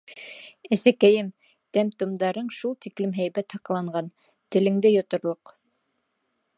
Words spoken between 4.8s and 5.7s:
йоторлоҡ...